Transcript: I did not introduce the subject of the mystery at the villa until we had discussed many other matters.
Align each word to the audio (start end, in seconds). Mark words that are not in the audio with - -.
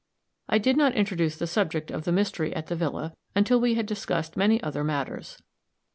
I 0.49 0.57
did 0.57 0.77
not 0.77 0.95
introduce 0.95 1.37
the 1.37 1.45
subject 1.45 1.91
of 1.91 2.05
the 2.05 2.11
mystery 2.11 2.55
at 2.55 2.65
the 2.65 2.75
villa 2.75 3.13
until 3.35 3.61
we 3.61 3.75
had 3.75 3.85
discussed 3.85 4.35
many 4.35 4.59
other 4.63 4.83
matters. 4.83 5.37